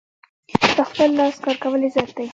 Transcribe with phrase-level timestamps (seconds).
[0.75, 2.27] په خپل لاس کار کول عزت دی.